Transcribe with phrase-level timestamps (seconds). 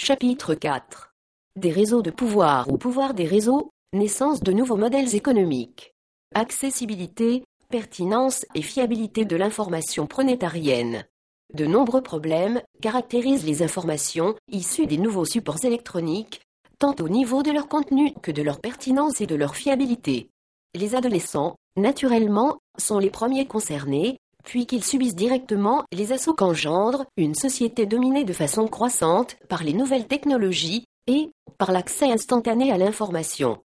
[0.00, 1.12] Chapitre 4
[1.56, 5.92] Des réseaux de pouvoir ou pouvoir des réseaux, naissance de nouveaux modèles économiques.
[6.36, 11.04] Accessibilité, pertinence et fiabilité de l'information pronétarienne.
[11.52, 16.42] De nombreux problèmes caractérisent les informations issues des nouveaux supports électroniques,
[16.78, 20.30] tant au niveau de leur contenu que de leur pertinence et de leur fiabilité.
[20.76, 27.34] Les adolescents, naturellement, sont les premiers concernés, puis qu'ils subissent directement les assauts qu'engendre une
[27.34, 33.58] société dominée de façon croissante par les nouvelles technologies et par l'accès instantané à l'information.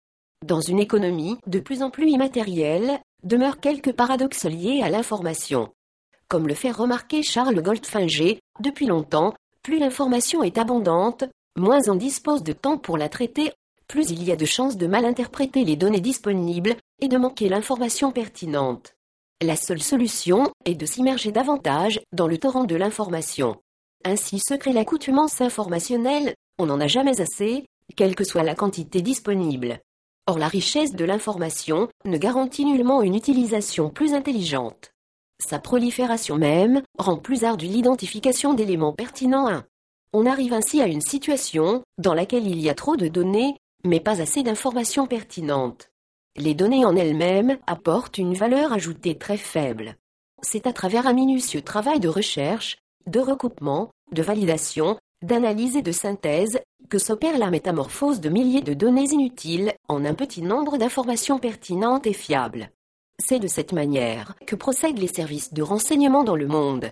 [0.45, 5.71] Dans une économie de plus en plus immatérielle, demeurent quelques paradoxes liés à l'information.
[6.27, 9.33] Comme le fait remarquer Charles Goldfinger, depuis longtemps,
[9.63, 11.25] plus l'information est abondante,
[11.57, 13.51] moins on dispose de temps pour la traiter,
[13.87, 17.49] plus il y a de chances de mal interpréter les données disponibles et de manquer
[17.49, 18.95] l'information pertinente.
[19.43, 23.55] La seule solution est de s'immerger davantage dans le torrent de l'information.
[24.05, 29.01] Ainsi se crée l'accoutumance informationnelle, on n'en a jamais assez, quelle que soit la quantité
[29.01, 29.79] disponible.
[30.27, 34.91] Or la richesse de l'information ne garantit nullement une utilisation plus intelligente.
[35.43, 39.63] Sa prolifération même rend plus ardue l'identification d'éléments pertinents.
[40.13, 43.99] On arrive ainsi à une situation dans laquelle il y a trop de données, mais
[43.99, 45.90] pas assez d'informations pertinentes.
[46.37, 49.97] Les données en elles-mêmes apportent une valeur ajoutée très faible.
[50.41, 55.91] C'est à travers un minutieux travail de recherche, de recoupement, de validation, d'analyse et de
[55.91, 56.59] synthèse
[56.89, 62.07] que s'opère la métamorphose de milliers de données inutiles en un petit nombre d'informations pertinentes
[62.07, 62.69] et fiables.
[63.19, 66.91] C'est de cette manière que procèdent les services de renseignement dans le monde.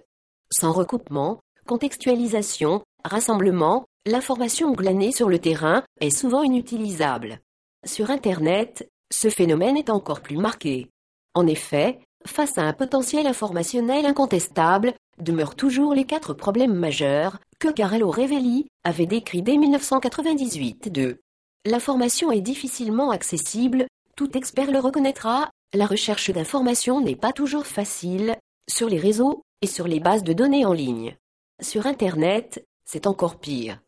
[0.52, 7.40] Sans recoupement, contextualisation, rassemblement, l'information glanée sur le terrain est souvent inutilisable.
[7.86, 10.90] Sur Internet, ce phénomène est encore plus marqué.
[11.34, 17.70] En effet, face à un potentiel informationnel incontestable, demeurent toujours les quatre problèmes majeurs que
[17.70, 21.20] Carello Revelli avait décrits dès 1998 2.
[21.66, 23.86] L'information est difficilement accessible,
[24.16, 28.38] tout expert le reconnaîtra, la recherche d'informations n'est pas toujours facile,
[28.70, 31.16] sur les réseaux et sur les bases de données en ligne.
[31.62, 33.80] Sur Internet, c'est encore pire.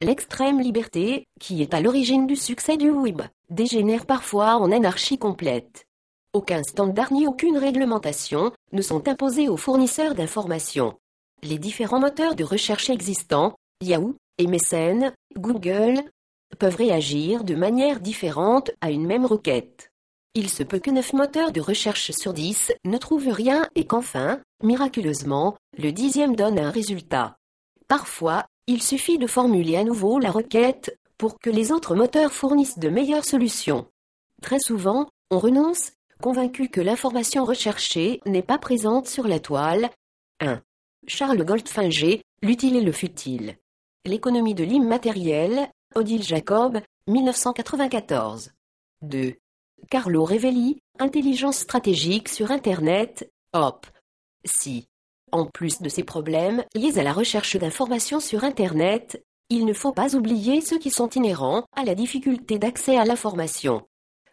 [0.00, 3.20] L'extrême liberté, qui est à l'origine du succès du web,
[3.50, 5.86] dégénère parfois en anarchie complète.
[6.32, 10.96] Aucun standard ni aucune réglementation ne sont imposés aux fournisseurs d'informations.
[11.42, 16.00] Les différents moteurs de recherche existants, Yahoo, MSN, Google,
[16.60, 19.90] peuvent réagir de manière différente à une même requête.
[20.34, 24.40] Il se peut que 9 moteurs de recherche sur 10 ne trouvent rien et qu'enfin,
[24.62, 27.36] miraculeusement, le dixième donne un résultat.
[27.88, 32.78] Parfois, il suffit de formuler à nouveau la requête pour que les autres moteurs fournissent
[32.78, 33.88] de meilleures solutions.
[34.42, 39.88] Très souvent, on renonce, convaincu que l'information recherchée n'est pas présente sur la toile.
[40.40, 40.60] 1.
[41.06, 43.56] Charles Goldfinger, l'utile et le futile.
[44.04, 48.52] L'économie de l'immatériel, Odile Jacob, 1994.
[49.00, 49.34] 2.
[49.90, 53.86] Carlo Revelli, Intelligence stratégique sur Internet, HOP.
[54.44, 54.87] Si.
[55.32, 59.92] En plus de ces problèmes liés à la recherche d'informations sur Internet, il ne faut
[59.92, 63.82] pas oublier ceux qui sont inhérents à la difficulté d'accès à l'information.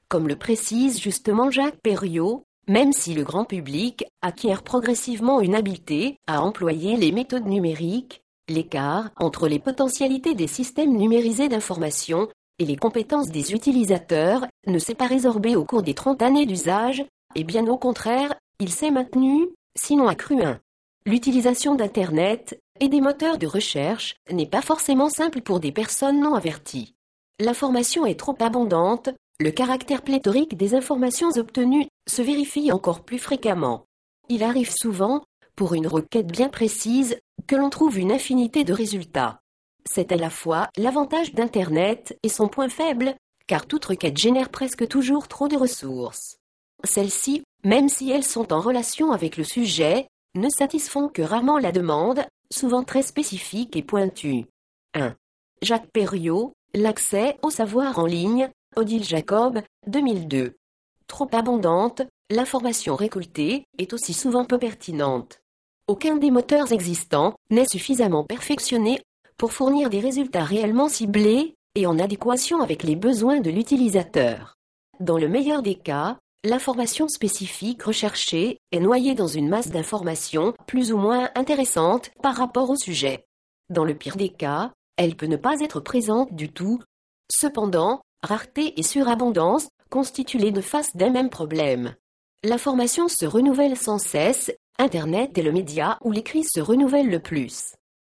[0.09, 6.17] Comme le précise justement Jacques Perriot, même si le grand public acquiert progressivement une habileté
[6.27, 12.27] à employer les méthodes numériques, l'écart entre les potentialités des systèmes numérisés d'information
[12.59, 17.05] et les compétences des utilisateurs ne s'est pas résorbé au cours des 30 années d'usage,
[17.35, 20.59] et bien au contraire, il s'est maintenu, sinon accru un.
[21.07, 26.33] L'utilisation d'Internet et des moteurs de recherche n'est pas forcément simple pour des personnes non
[26.33, 26.95] averties.
[27.39, 33.85] L'information est trop abondante, le caractère pléthorique des informations obtenues se vérifie encore plus fréquemment.
[34.29, 35.21] Il arrive souvent,
[35.55, 39.41] pour une requête bien précise, que l'on trouve une infinité de résultats.
[39.87, 43.15] C'est à la fois l'avantage d'Internet et son point faible,
[43.45, 46.37] car toute requête génère presque toujours trop de ressources.
[46.83, 51.71] Celles-ci, même si elles sont en relation avec le sujet, ne satisfont que rarement la
[51.71, 54.45] demande, souvent très spécifique et pointue.
[54.93, 55.15] 1.
[55.61, 60.57] Jacques Perriot, L'accès au savoir en ligne, Odile Jacob, 2002.
[61.07, 65.39] Trop abondante, l'information récoltée est aussi souvent peu pertinente.
[65.87, 69.01] Aucun des moteurs existants n'est suffisamment perfectionné
[69.37, 74.57] pour fournir des résultats réellement ciblés et en adéquation avec les besoins de l'utilisateur.
[74.99, 80.93] Dans le meilleur des cas, L'information spécifique recherchée est noyée dans une masse d'informations plus
[80.93, 83.25] ou moins intéressantes par rapport au sujet.
[83.71, 86.79] Dans le pire des cas, elle peut ne pas être présente du tout.
[87.31, 91.95] Cependant, rareté et surabondance constituent les deux faces d'un même problème.
[92.43, 97.73] L'information se renouvelle sans cesse, Internet est le média où l'écrit se renouvelle le plus.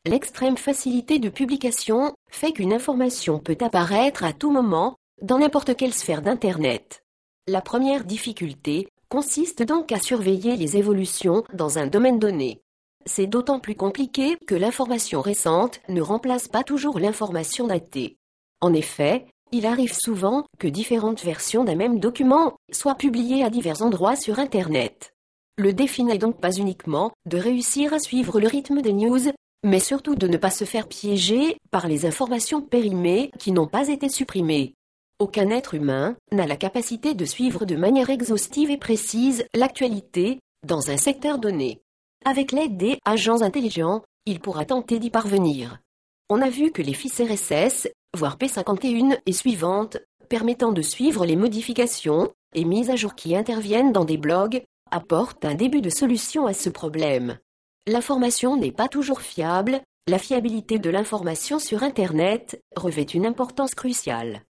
[0.05, 5.95] l'extrême facilité de publication fait qu'une information peut apparaître à tout moment, dans n'importe quelle
[5.95, 7.06] sphère d'Internet.
[7.49, 12.61] La première difficulté consiste donc à surveiller les évolutions dans un domaine donné.
[13.05, 18.17] C'est d'autant plus compliqué que l'information récente ne remplace pas toujours l'information datée.
[18.61, 23.81] En effet, il arrive souvent que différentes versions d'un même document soient publiées à divers
[23.81, 25.15] endroits sur Internet.
[25.57, 29.21] Le défi n'est donc pas uniquement de réussir à suivre le rythme des news,
[29.63, 33.87] mais surtout de ne pas se faire piéger par les informations périmées qui n'ont pas
[33.87, 34.75] été supprimées.
[35.19, 40.91] Aucun être humain n'a la capacité de suivre de manière exhaustive et précise l'actualité dans
[40.91, 41.81] un secteur donné.
[42.25, 45.79] Avec l'aide des agents intelligents, il pourra tenter d'y parvenir.
[46.29, 49.99] On a vu que les fils RSS voire P51 et suivantes,
[50.29, 55.45] permettant de suivre les modifications et mises à jour qui interviennent dans des blogs, apportent
[55.45, 57.39] un début de solution à ce problème.
[57.87, 64.43] L'information n'est pas toujours fiable, la fiabilité de l'information sur Internet revêt une importance cruciale.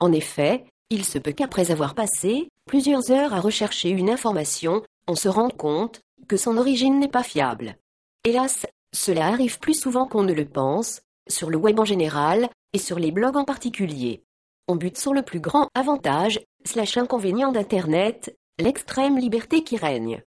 [0.00, 5.14] En effet, il se peut qu'après avoir passé plusieurs heures à rechercher une information, on
[5.14, 7.76] se rende compte que son origine n'est pas fiable.
[8.24, 12.78] Hélas, cela arrive plus souvent qu'on ne le pense, sur le web en général, et
[12.78, 14.24] sur les blogs en particulier.
[14.66, 20.22] On bute sur le plus grand avantage, slash inconvénient d'Internet, l'extrême liberté qui règne.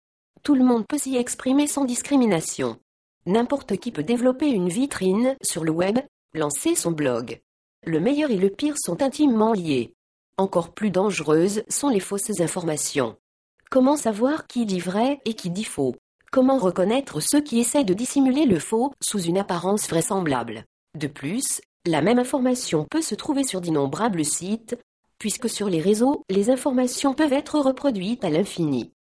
[0.42, 2.78] Tout le monde peut s'y exprimer sans discrimination.
[3.26, 5.98] N'importe qui peut développer une vitrine sur le web,
[6.34, 7.40] lancer son blog.
[7.86, 9.92] Le meilleur et le pire sont intimement liés.
[10.38, 13.16] Encore plus dangereuses sont les fausses informations.
[13.70, 15.94] Comment savoir qui dit vrai et qui dit faux?
[16.32, 20.64] Comment reconnaître ceux qui essaient de dissimuler le faux sous une apparence vraisemblable?
[20.98, 24.78] De plus, la même information peut se trouver sur d'innombrables sites,
[25.18, 28.92] puisque sur les réseaux, les informations peuvent être reproduites à l'infini.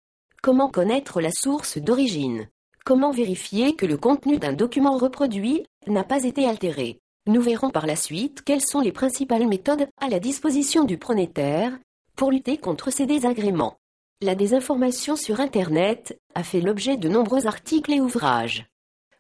[0.42, 2.48] Comment connaître la source d'origine?
[2.84, 6.98] Comment vérifier que le contenu d'un document reproduit n'a pas été altéré?
[7.26, 11.78] Nous verrons par la suite quelles sont les principales méthodes à la disposition du pronétaire
[12.16, 13.76] pour lutter contre ces désagréments.
[14.20, 18.66] La désinformation sur Internet a fait l'objet de nombreux articles et ouvrages.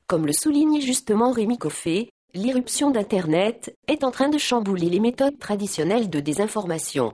[0.06, 5.38] Comme le souligne justement Rémi Coffet, L'irruption d'Internet est en train de chambouler les méthodes
[5.38, 7.12] traditionnelles de désinformation.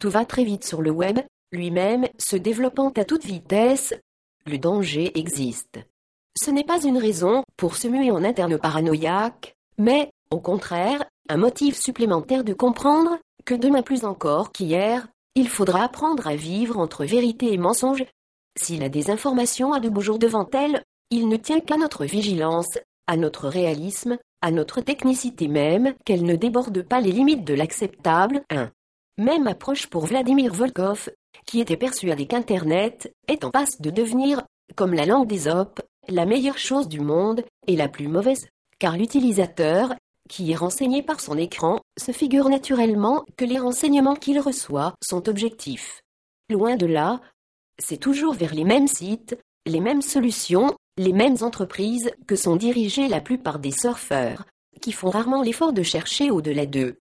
[0.00, 1.20] Tout va très vite sur le web,
[1.52, 3.94] lui-même se développant à toute vitesse.
[4.44, 5.78] Le danger existe.
[6.36, 11.36] Ce n'est pas une raison pour se muer en interne paranoïaque, mais, au contraire, un
[11.36, 17.04] motif supplémentaire de comprendre que demain plus encore qu'hier, il faudra apprendre à vivre entre
[17.04, 18.04] vérité et mensonge.
[18.58, 22.78] Si la désinformation a de beaux jours devant elle, il ne tient qu'à notre vigilance,
[23.06, 28.42] à notre réalisme, à notre technicité même, qu'elle ne déborde pas les limites de l'acceptable.
[28.50, 28.70] 1.
[29.18, 31.10] Même approche pour Vladimir Volkov,
[31.46, 34.42] qui était persuadé qu'Internet est en passe de devenir,
[34.74, 38.96] comme la langue des op, la meilleure chose du monde, et la plus mauvaise, car
[38.96, 39.94] l'utilisateur,
[40.28, 45.28] qui est renseigné par son écran, se figure naturellement que les renseignements qu'il reçoit sont
[45.28, 46.02] objectifs.
[46.50, 47.20] Loin de là,
[47.78, 49.36] c'est toujours vers les mêmes sites,
[49.66, 54.44] les mêmes solutions, les mêmes entreprises que sont dirigées la plupart des surfeurs,
[54.80, 56.96] qui font rarement l'effort de chercher au-delà d'eux.